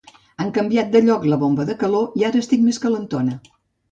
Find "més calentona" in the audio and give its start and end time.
2.69-3.37